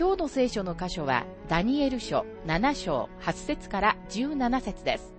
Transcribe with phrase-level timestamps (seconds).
[0.00, 5.12] 今日の聖書の箇所は、ダニエル書7章8節から17節です。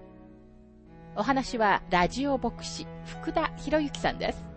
[1.15, 4.50] お話は、ラジオ牧師、福田博之さんです。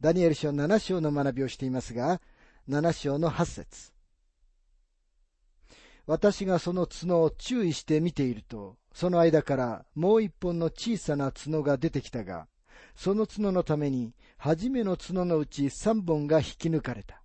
[0.00, 2.22] ダニエル書7章の学びをしていますが、
[2.68, 3.92] 7章の8節
[6.06, 12.48] 私がその角を注意して見ていると、その間からもう一本の小さな角が出てきたが、
[12.96, 17.22] その角のために、初めの角のうち三本が引き抜かれた。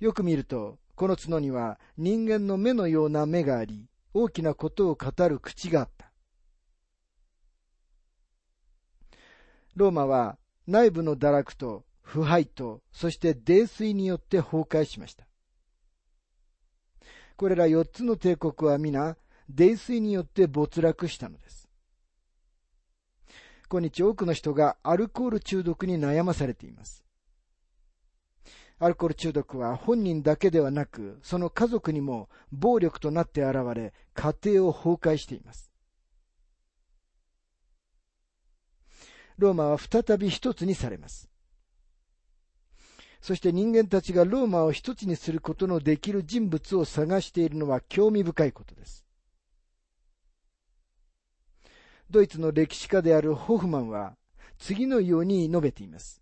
[0.00, 6.12] よく見ると、この角には人間の目のような目があり、大きなことを語る口があった。
[9.74, 15.26] ローマは内部の堕落と腐敗と、そして泥酔によって崩壊しました。
[17.36, 19.16] これら四つの帝国は皆、
[19.48, 21.68] 泥酔によって没落したのです。
[23.68, 27.04] 今日多くの人がアルコール中毒に悩まされています。
[28.78, 35.71] アルコール中毒は本人だけではなく、その家族にも暴力となって現れ、家庭を崩壊しています。
[39.38, 41.28] ローマは再び一つにされます。
[43.20, 49.04] そして人間たちがローマを一つにすることのできる人物を探しているのは興味深いことです。
[52.10, 54.16] ドイツの歴史家であるホフマンは
[54.58, 56.20] 次のように述べています。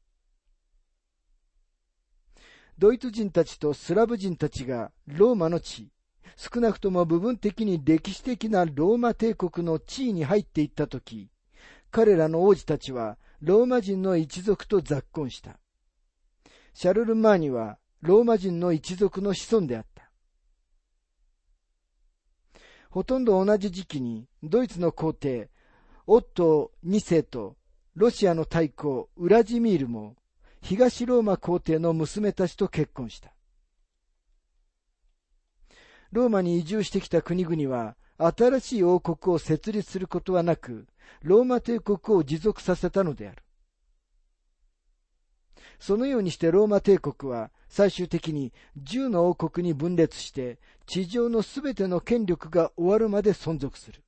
[2.78, 5.90] ドイツ人たちとスラブ人たちがローマの地、
[6.36, 11.28] 少なくとも部分的に歴史的なローマ帝国の地位に入っていったとき、
[11.90, 15.58] 彼らの王子たちはローマ人の一族と雑婚した。
[16.74, 20.10] シャルル・マーニはローマ人の一族の子孫であった。
[22.90, 25.50] ほとんど同じ時期にドイツの皇帝、
[26.06, 27.56] オットー2世と
[27.94, 30.16] ロシアの大公ウラジミールも
[30.60, 33.32] 東ローマ皇帝の娘たちと結婚した。
[36.12, 40.86] ローマに移住してきた国々は新しい王国を設立することはなく、
[41.22, 43.42] ローマ帝国を持続させたのである。
[45.78, 54.02] そのようにしてローマ帝国は最終的に10の王国に分裂して地上のすべての権力が終わるまで存続する。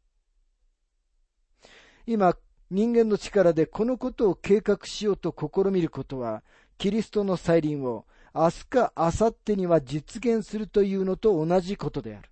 [2.06, 2.36] 今、
[2.70, 6.42] 人間の力でこのことを計画しようと試みることは、
[6.76, 12.28] キリストの再臨を明日か明後日には実現するというのと同じことである。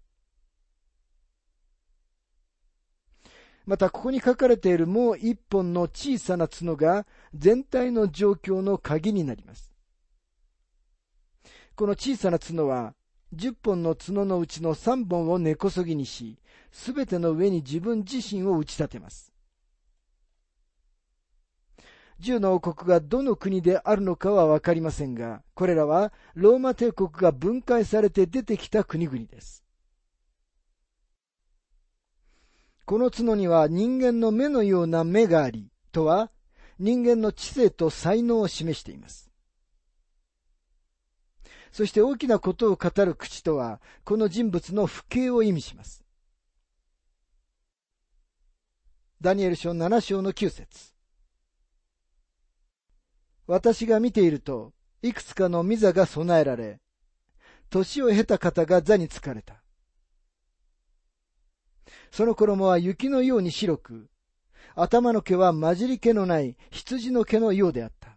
[3.67, 9.71] またここに書かれているもう一本の小さな角が全体の状況の鍵になります。
[11.77, 12.95] この小さな角は
[13.35, 16.39] 10本の角のうちの3本を根こそぎにし、
[16.73, 19.30] すべての上に自分自身を打ち立てます。
[22.21, 29.65] 十の王国がどの国であるのかはわかりませんが、これらはローマ帝国が分解されて出てきた国々です。
[32.85, 36.31] この角には人間の目のような目があり、とは
[36.79, 39.31] 人間の知性と才能を示しています。
[41.73, 46.05] そして大きなことを語る口とは、この人物の不敬を意味します。
[49.21, 51.00] ダニエル書7章の9節
[53.51, 56.79] 私が見ていると、いくつかの御座が備えられ、
[57.69, 59.61] 年を経た方が座に疲かれた。
[62.13, 64.09] その衣は雪のように白く、
[64.77, 68.17] 頭の毛は混じり気のない羊の毛のようであった。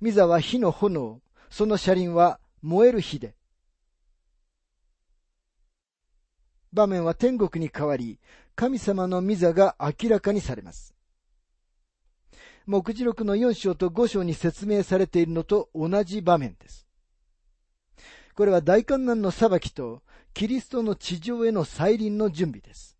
[0.00, 1.20] ミザは火の炎、
[1.50, 3.34] その車輪は燃える火で。
[6.72, 8.20] 場面は天国に変わり、
[8.54, 10.95] 神様のミザが明らかにされます。
[12.66, 16.86] 目次録の4章と5章に説明されているのと同じ場面です。
[18.34, 20.02] これは大観難の裁きと
[20.34, 22.96] キリストの地上への再臨の準備です。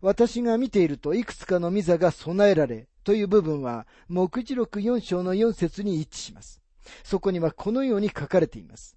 [0.00, 6.60] 私が見ているといくつかの御座が備えられという部分は、目次録4章の4節に一致します。
[7.02, 8.96] そこにはこのように書かれています。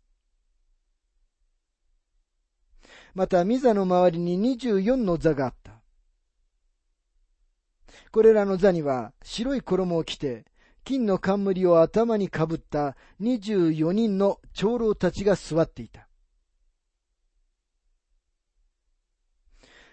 [3.16, 5.67] また、御座の周りに24の座があった。
[8.12, 10.46] これらの座には白い衣を着て、
[10.84, 16.08] 金の冠を頭にかぶった24人の長老たちが座っていた。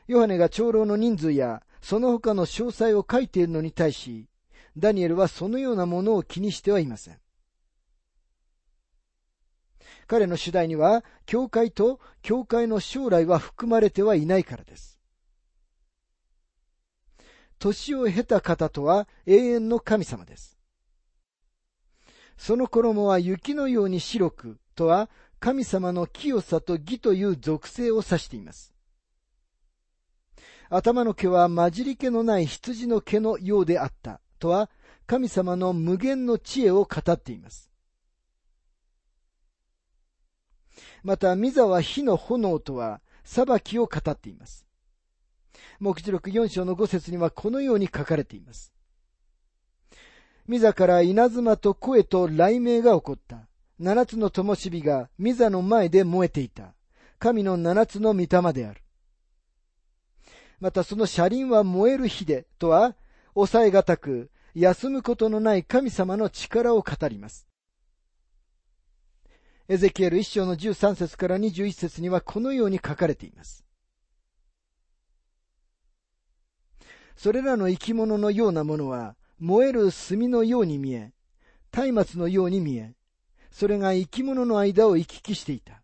[0.06, 4.28] ヨハネが長老の人数やその他の詳細を書いているのに対し、
[4.76, 7.18] ダニエルはそのようなものを気にしてはいません。
[10.06, 14.93] 彼の主題には、教会と教会の将来は含まれてはいないからです。
[17.58, 20.58] 年を経た方とは永遠の神様です。
[22.36, 25.08] その衣は雪のように白くとは
[25.40, 28.72] 神様の清さと義という属性を指しています。
[30.70, 34.70] 頭の毛は混じり気のない羊の毛のようであったとは
[35.06, 37.70] 神様の無限の知恵を語っています。
[41.02, 44.63] また、ミザは火の炎とは裁きを語っています。
[45.80, 48.72] 目次録4章の5節にはこのように書かれています。
[50.46, 53.48] ミザから稲妻と声と雷鳴が起こった。
[53.78, 56.74] 七つの灯火がミザの前で燃えていた。
[57.18, 58.82] 神の七つの御霊である。
[60.60, 62.94] またその車輪は燃える火でとは、
[63.34, 67.48] 抑えがたく、休むことのない神様の力を語ります。
[69.66, 73.63] エゼキエル一章の13節から21節にはこのように書かれています。
[77.16, 81.12] それらの生き物のようなものは燃える炭のように見え、
[81.92, 82.94] 松明のように見え、
[83.50, 85.82] それが生き物の間を行き来していた。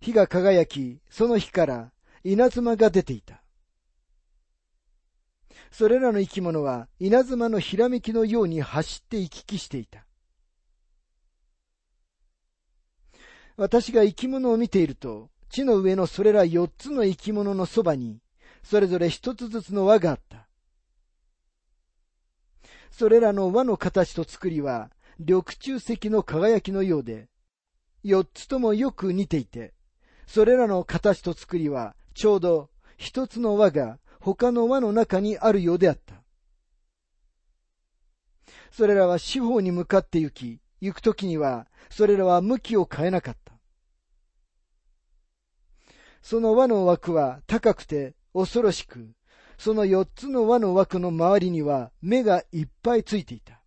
[0.00, 1.92] 火が輝き、その火から
[2.24, 3.42] 稲妻が出ていた。
[5.70, 10.06] それらの生き物は稲妻のひらめきのように走って行き来していた。
[13.56, 18.20] 私が生き物を見ていると、地の上のそれら四つの生き物のそばに、
[18.68, 20.46] それぞれ一つずつの輪があった。
[22.90, 27.30] それらの輪の形と作りは、緑中石の輝きのようで、
[28.02, 29.72] 四つともよく似ていて、
[30.26, 32.68] それらの形と作りは、ちょうど
[32.98, 36.22] 一つの輪が他の輪の中にあるようであった。
[38.70, 43.54] それらは四方に向かって行き、行くときには、それらは向きを変えなかった。
[46.20, 49.10] その輪の枠は高くて恐ろしく、
[49.58, 53.60] その四つの輪の枠の周りには目がいっぱいついていた。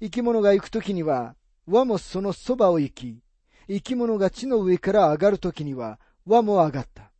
[0.00, 1.34] 生き物が行くときには、
[1.66, 3.20] 輪もそのそばを行き、
[3.66, 7.10] 生き物が地の上から上がるときには、輪も上がった。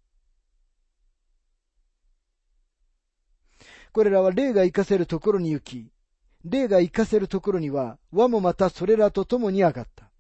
[3.93, 5.91] これらは霊が行かせるところに行き、
[6.45, 10.11] 霊が行かせるところには、輪もまたそれらと共に上がった。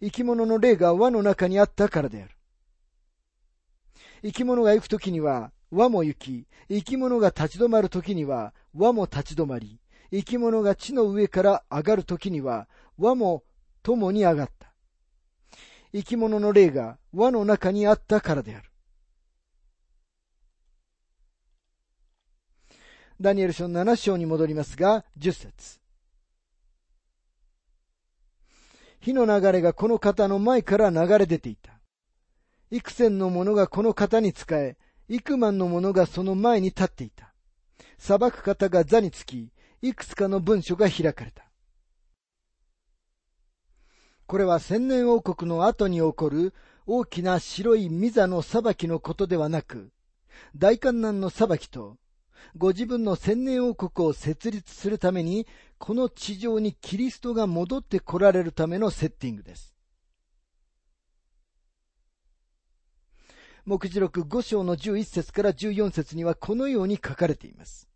[0.00, 2.35] 生き物の霊が輪の中にあったからである。
[4.22, 13.42] 生き物が行くときには輪も行き、生き物が立ち止まるときには輪も立ち止まり、生き物が地の上から上がるときには輪も
[13.82, 14.72] 共に上がった。
[15.92, 18.70] 生き物の霊が輪の中にあったからである。
[23.20, 25.80] ダニエル書7章に戻りますが、10節
[29.00, 31.75] 火の流れがこの方の前から流れ出ていた。
[32.70, 34.76] 幾千の者がこの方に仕え、
[35.08, 37.32] 幾万の者がその前に立っていた。
[37.98, 39.50] 裁く方が座につき、
[39.82, 41.44] いくつかの文書が開かれた。
[44.26, 46.52] これは千年王国の後に起こる
[46.86, 49.92] 大きな白いミザの裁きのことではなく、
[50.56, 51.96] 大観難の裁きと
[52.56, 55.46] ご自分の千年王国を設立するために、
[55.78, 59.75] この地上にキリストが戻って来られるためのセッティングです。
[63.66, 67.88] 目次録5章の11節から14節にはこのように書かれています。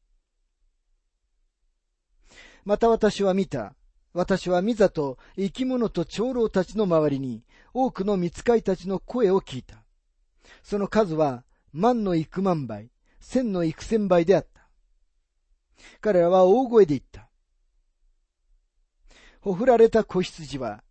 [2.65, 3.75] また私は見た。
[4.13, 9.85] 私はミザと生き物と長老たちの周りに多くの見つかいたちの声を聞いた。
[10.65, 14.69] その数は万の幾万倍、千の幾千倍であった。
[16.01, 17.29] 彼らは大声で言った。
[19.41, 20.83] ほふられた子羊は、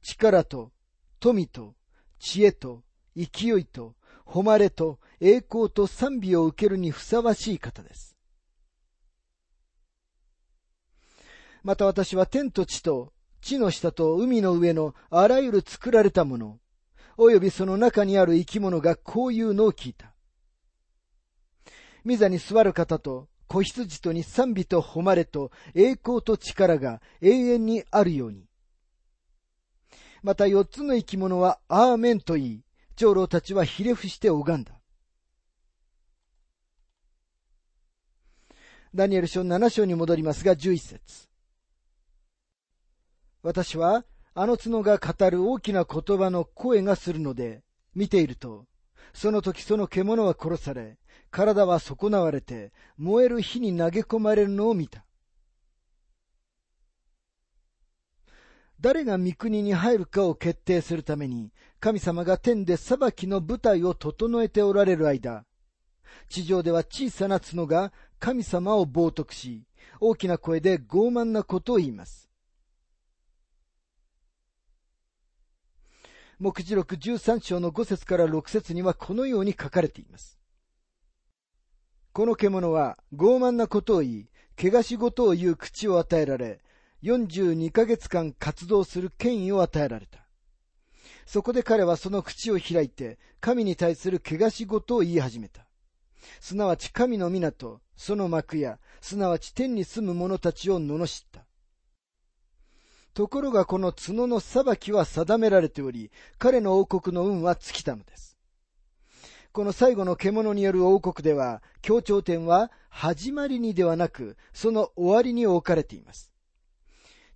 [0.00, 0.72] 力と
[1.20, 1.74] 富と
[2.18, 2.82] 知恵と
[3.14, 3.95] 勢いと
[4.26, 8.16] 誉れと栄光と賛美を受けるにふさわしい方です。
[11.62, 16.58] また私は天と地と地の下と海の上のあらゆる作られたもの、
[17.16, 20.12] およびその中にある生き物がこういうのを聞いた。
[22.04, 28.44] 御座に座る方と子羊とに賛美と誉れと栄光と力が永遠にあるように。
[30.22, 32.64] また四つの生き物はアーメンと言い、
[32.96, 34.72] 長老たちはひれ伏して拝んだ。
[38.94, 41.28] ダニエル書7章に戻りますが11節
[43.42, 47.62] 私はあの角が語る大きな言葉の声がするので、
[47.94, 48.66] 見ていると、
[49.14, 50.98] その時その獣は殺され、
[51.30, 55.06] 体は損なわれて、燃える火に投げ込まれるのを見た。
[58.80, 65.44] 誰が御国に入るかを決定するために、神様が天で裁きの舞台を整えておられる間、
[66.28, 69.64] 地上では小さな角が神様を冒涜し、
[70.00, 72.28] 大きな声で傲慢なことを言います。
[76.38, 80.38] 目次録13章の5節から6節にはこのように書かれています。
[82.12, 84.28] この獣は傲慢なことを言い、
[84.60, 86.60] 怪我し事を言う口を与えられ、
[87.06, 90.26] 42ヶ月間活動する権威を与えられた。
[91.24, 95.66] そこで彼はその口を開いて、神に対する怪我し事を言い始めた。
[96.40, 101.46] すなわち神の港、その幕や、すなわち天に住む者たちを罵った。
[103.14, 108.36] ところがこの角の裁きは定められており、彼の王国の運は尽きたのです。
[109.52, 116.32] この最後の獣による王国では、協調点は始まりにではなく、その終わりに置かれています。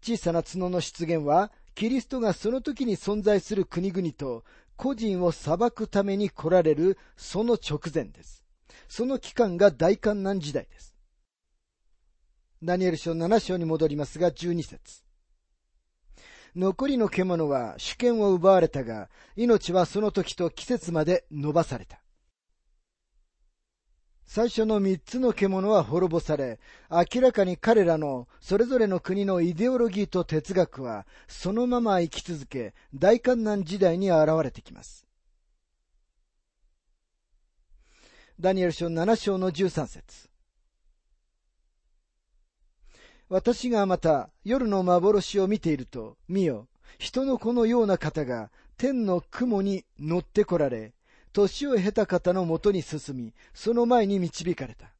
[0.02, 4.44] 小さな角の出現は、キリストがその時に存在する国々と
[4.76, 8.42] 個人を裁くために来られるその直前です。
[8.88, 10.96] その期間が大観難時代です。
[12.62, 15.02] ダニエル書7章に戻りますが12節
[16.54, 22.00] 残りの獣は主権を奪われたが、命はその時と季節まで伸ばされた。
[24.32, 35.04] 最初の三つの獣は滅ぼされ、明らかに彼らのそれぞれの国のイデオロギーと哲学はそのまま生き続け、大観難時代に現れてきます。
[38.38, 40.30] ダニエル書7章の13節
[43.28, 46.68] 私がまた夜の幻を見ていると、見よ、
[47.00, 50.92] 人の子のような方が天の雲に乗ってこられ、
[51.32, 54.92] 年を経た方のもとに進み、その前に導かれた。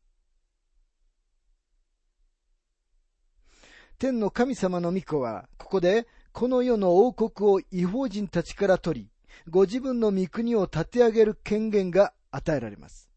[3.99, 9.11] 天の神様の御子は、ここで、この世の王国を違法人たちから取り、
[9.49, 13.11] ご自分の御国を立て上げる権限が与えられます。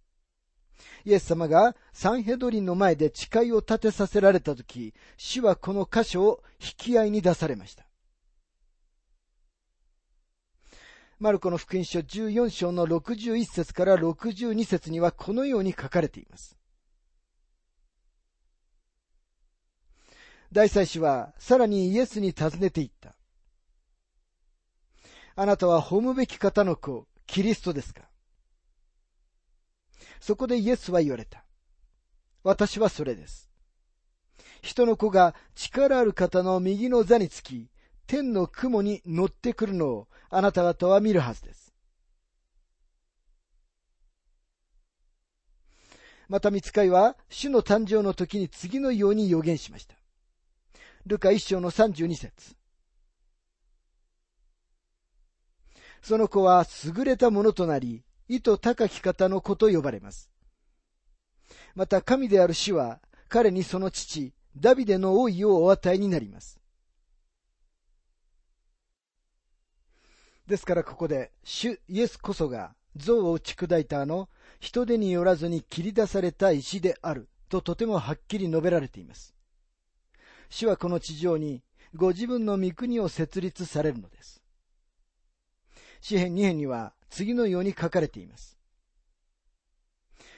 [1.06, 7.86] イエス様がサンヘドリンの前で誓いを立てさせられたとき、主はこの箇所を引き合いに出されました。
[11.24, 16.58] マルコの福音書14章の61節から62節にはこのように書かれています。
[20.52, 23.16] 大祭司はさらにイエスに尋ねていった。
[25.38, 28.02] あなたは褒むべき方の子、キリストですか？
[30.20, 31.46] そこでイエスは言われた。
[32.44, 33.50] 私はそれです。
[34.62, 37.70] 人の子が力ある方の右の座につき、
[38.08, 41.74] 天の雲に乗ってくるのをあなた方は見るはずです。
[46.30, 49.96] また見つかいは、主の誕生の時に次のように予言しました。
[51.06, 52.56] ルカ一章の32節
[56.02, 60.32] その子は優れたものとなり、意図高き方の子と呼ばれます。
[61.76, 66.63] また神である主は彼にその父、ダビデの王位をお与えになります。
[70.54, 74.30] ですからここで、主イエスこそが像を打ち砕いたあの
[74.60, 79.34] 人手によらずに切り出された石であるととてもはっきり述べられています。
[80.52, 81.64] 主はこの地上に
[81.96, 84.44] ご自分の御国を設立されるのです。
[86.02, 88.60] 詩編2編には次のように書かれています。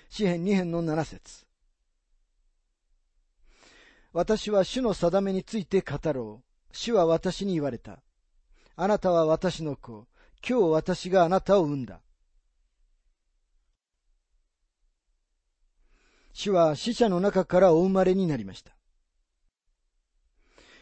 [0.07, 1.45] 詩編2編の7節
[4.13, 6.45] 私は主の定めについて語ろう。
[6.71, 8.04] 主は私に言われた。
[8.77, 10.07] あなたは私の子。
[10.47, 12.01] 今日私があなたを産んだ。
[16.33, 18.75] 主は死者の中からお生まれになりました。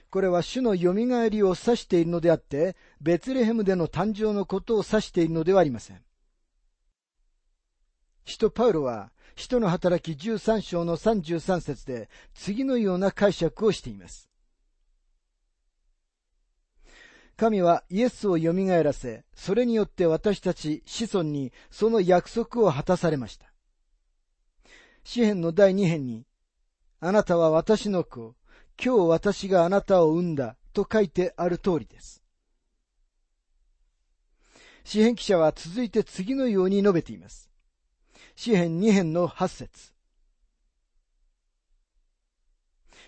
[0.10, 0.94] これは主の蘇
[1.30, 6.02] りを指しているのであって、ベツレヘムでの誕生のことを指しているのではありません。
[8.26, 14.33] 使徒パウロは、使徒の働き13章の33節で次のような解釈をしています。
[17.36, 23.52] 神はイエスを蘇らせ、それによって私たち子孫にその約束を果たされました。
[25.04, 26.26] 詩篇の第二編に、
[27.00, 28.36] あなたは私の子、
[28.84, 32.24] 今日私があなたを産んだと書いてある通りです。
[34.84, 37.50] 詩篇記者は続いて次のように述べています。
[38.36, 39.94] 詩篇二編の八節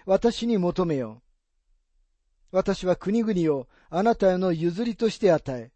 [0.05, 1.21] 私に求めよ。
[2.55, 5.71] 私は国々をあなたへの譲りとして与え、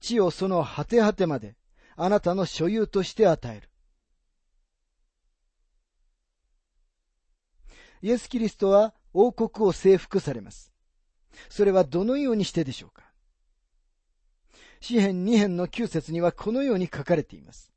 [0.00, 1.54] 地をその果て果てまで
[1.96, 3.68] あなたの所有として与える。
[8.00, 10.72] イエス・キリストは王国を征服されます。
[11.50, 13.04] それはどのようにしてでしょうか
[14.80, 17.70] 詩編2編の9節にはこのように書かれています。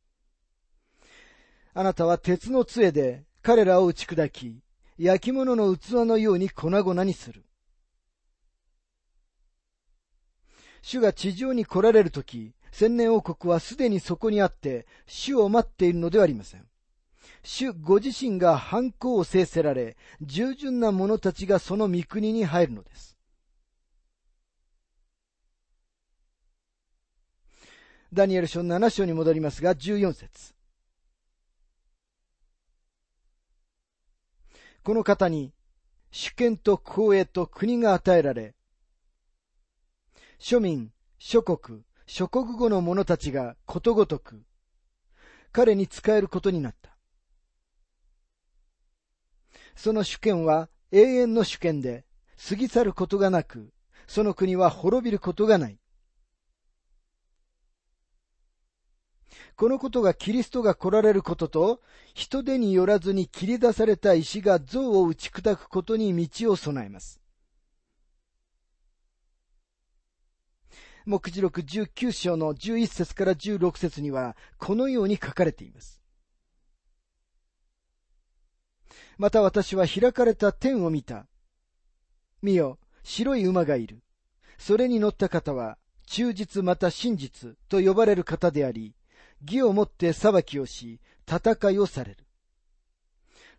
[1.74, 4.62] あなたは鉄の杖で彼らを打ち砕き、
[4.98, 7.44] 焼き物の器のように粉々にする。
[10.81, 16.65] 主が地上に来られるとき、千年王国はすでにそこにあって、主を待っているのではありません。
[17.43, 23.17] 主ご自身が反抗を制せられ、従順な者たちがその御国に入るのです。
[28.13, 30.53] ダニエル書7章に戻りますが、14節
[34.84, 35.53] この方に
[36.12, 38.55] 主権と公営と国が与えられ、
[40.39, 44.44] 庶民、諸国、諸国語の者たちがことごとく、
[45.51, 46.96] 彼に仕えることになった。
[49.75, 52.06] その主権は永遠の主権で、
[52.50, 53.74] 過ぎ去ることがなく、
[54.08, 55.79] その国は滅びることがない。
[59.56, 61.82] このことがキリストが来られることと、
[62.13, 67.20] 人手によらずに切り出された石が像を打ち砕くことに道を備えます。
[71.07, 76.03] 目次録19章の11節から16節には、このように書かれています。
[79.17, 81.25] また私は開かれた天を見た。
[82.41, 84.03] 見よ、白い馬がいる。
[84.57, 88.93] それに乗った方は、忠実また真実と呼ばれる方であり、
[89.46, 92.25] 義をもって裁きをし、戦いをされる。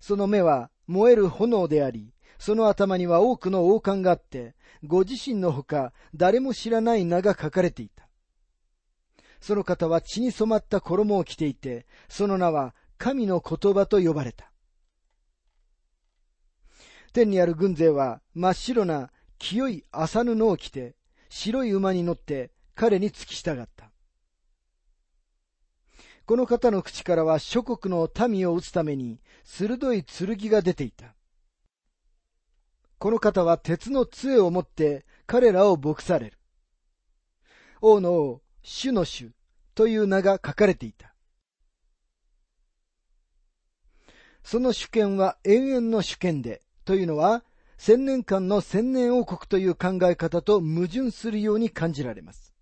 [0.01, 8.09] その目は燃える炎であり、その頭には多くの王冠があって、ご自身のほか誰も知らない名が書かれていた。
[9.41, 14.51] その方は血に染まった衣を着ていて、その名は神の言葉と呼ばれた。
[17.13, 20.95] 天にある軍勢は真っ白な清い麻布を着て、
[21.29, 23.91] 白い馬に乗って彼に付き従った。
[26.27, 31.15] この方の口からは諸国の民を撃つために鋭い剣が出ていた。
[32.99, 36.39] この方は鉄の杖を持って彼らを牧される。
[37.81, 39.31] 王の王、主の主
[39.75, 41.15] という名が書かれていた。
[44.43, 47.45] その主権は永遠の主権で、というのは
[47.77, 52.53] 千年間の千年王国という考え方と矛盾するように感じられます。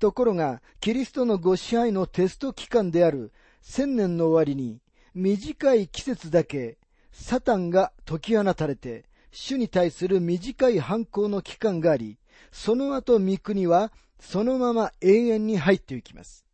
[0.00, 4.80] ところが、キリストのご支配のテスト期間である千年の終わりに、
[5.14, 6.78] 短い季節だけ、
[7.12, 12.18] サタンが解き放たれて、主に対する短い反抗の期間があり、
[12.52, 16.44] その後御国はそのまま永遠に入っていきます。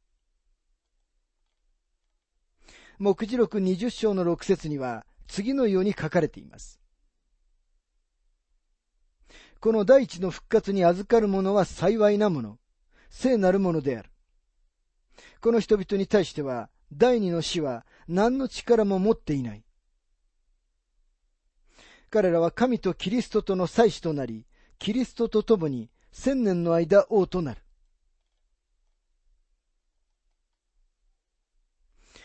[2.99, 6.81] 目次録20章の6節には次のように書かれています。
[9.61, 12.59] この大地の復活に預かる者は幸いなもの。
[13.11, 14.11] 聖なるものである。
[15.41, 19.66] この人々に対しては、第二の死は何の力も持っていない。
[22.17, 24.47] 彼らは神とキリストとの祭司となり、
[24.79, 27.61] キリストと共に千年の間王となる。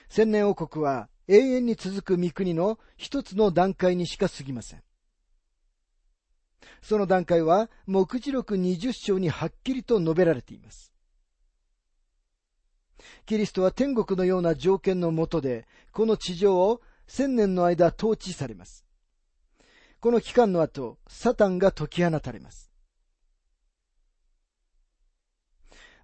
[0.07, 4.83] 千年王国は永遠に続く御国の一つの段階にしか過ぎません。
[6.81, 10.93] その段階は、目次録20章にはっきりと述べられています。
[13.25, 18.85] キリストは天国のような条件のもとで、この地上を千年の間統治されます。
[20.01, 22.71] この期間の後、サタンが解き放たれます。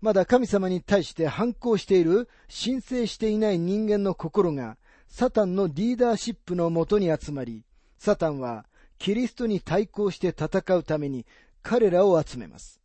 [0.02, 7.66] まだ神様に対して反抗している、申請していない人間の心が、サタンのリーダーシップのもとに集まり、
[7.98, 8.68] サタンは
[9.00, 11.26] キリストに対抗して戦うために
[11.64, 12.80] 彼らを集めます。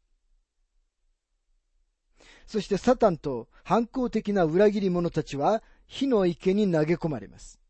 [2.46, 7.61] そしてサタンと反抗的な裏切り者たちは火の池に投げ込まれます。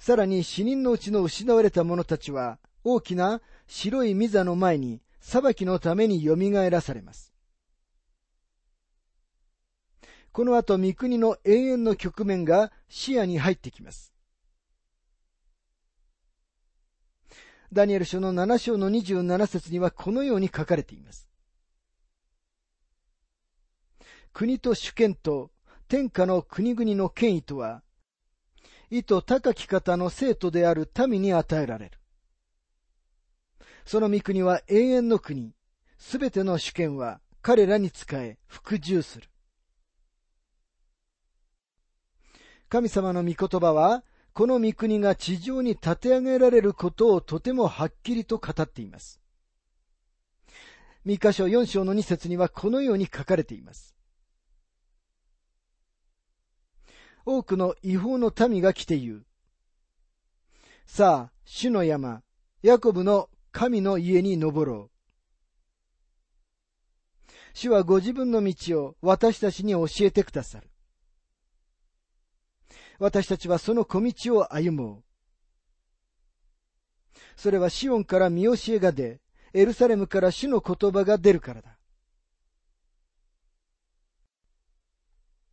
[0.00, 6.36] さらに死人のうちの失われた者たちは、大きな白い御座の前に裁きのために蘇
[6.70, 7.34] らされます。
[10.32, 14.14] この後、三国の永遠の局面が視野に入ってきます。
[17.70, 21.28] ダニエル書の7章の27節にはこのように書かれています。
[24.32, 25.50] 国と主権と
[25.88, 27.82] 天下の国々の権威とは、
[28.90, 31.98] 意図高き方の生徒である民に与えられる。
[33.84, 35.54] その御国は永遠の国、
[35.96, 39.28] すべての主権は彼らに仕え、服従する。
[42.68, 49.20] 神様の御言葉は、この御国が地上に立て上げられることをとてもはっきりと語っています。
[51.04, 53.96] 三箇所四章の二節にはこのように書かれています。
[57.30, 59.26] 多くの違法の民が来て言う。
[60.84, 62.22] さあ、主の山、
[62.60, 64.90] ヤコブの神の家に登ろう。
[67.54, 70.68] 主はご自分の道を私たちに教えてくださる。
[72.98, 75.04] 私たちはその小道を歩もう。
[77.36, 79.20] それはシオンから見教えが出、
[79.52, 81.79] エルサレムから主の言葉が出るからだ。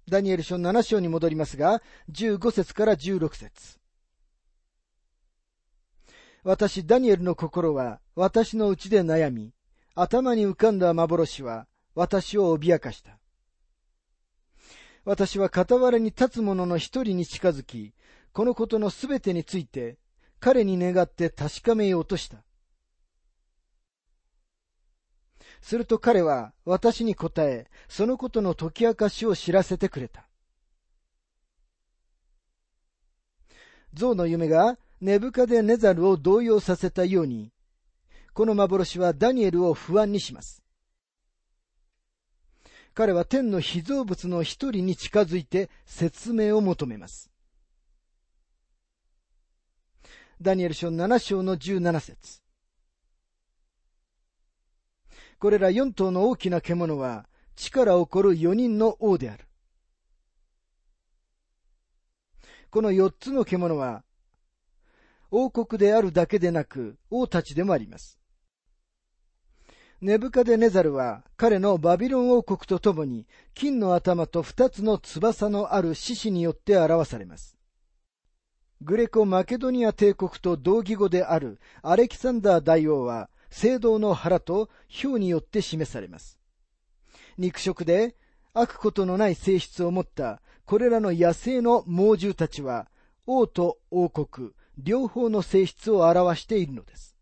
[0.09, 3.77] ダニエル書7章に戻りますが、15節から16節
[6.43, 9.51] 私、ダニエルの心は私のうちで悩み、
[9.95, 13.19] 頭に浮かんだ幻は私を脅かした。
[15.03, 17.93] 私は傍らに立つ者の一人に近づき、
[18.31, 19.97] このことのすべてについて
[20.39, 22.46] 彼に願って確かめようとした。
[25.61, 30.27] すると彼は私に答え、そのことの解き明かしを知らせてくれた。
[33.93, 37.51] 象の夢がネブカデネザルを動揺させたように、
[38.33, 40.63] この幻はダニエルを不安にします。
[42.93, 47.29] 彼は天の被造物の一人に近づいて説明を求めます。
[50.41, 52.41] ダニエル書7章の17節
[55.39, 59.45] これら4頭の大きな獣は力起こる4人の王である。
[62.69, 64.03] この4つの獣は
[65.31, 68.19] 王国であるだけでなく王たちでもあります。
[69.99, 77.57] ネブカデネザルは彼のバビロン王国とともに金の頭と二つの翼のある獅子によって表されます。
[78.81, 84.69] グレコ・マケドニア帝国と同義語であるアレキサンダー大王は聖堂の腹と
[85.01, 86.39] 氷によって示されます。
[87.37, 88.15] 肉食で
[88.53, 92.87] 悪ことのない性質を持ったこれらの野生の猛獣たちは
[93.25, 97.15] 王と王国両方の性質を表しているのです。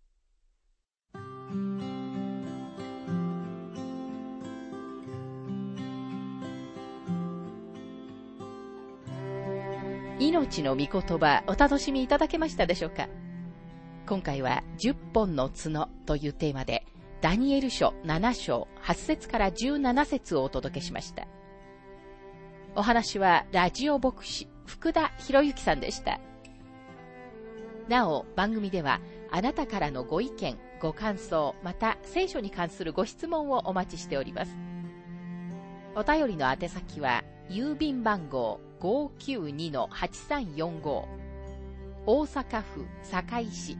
[10.18, 13.08] 命の御言葉お楽しみいただけましたでしょうか？
[14.08, 16.86] 今回は10本の角というテーマで
[17.22, 21.28] ダニエル書7章8節から17節をお届けしました。
[22.76, 26.20] お話はラジオ牧師福田博之さんでした。
[27.90, 34.56] なお番組ではあなたからのご意見、ご感想、また聖書に関するご質問をお待ちしております。
[35.96, 41.06] お便りの宛先は郵便番号592-8345
[42.06, 43.80] 大阪府堺市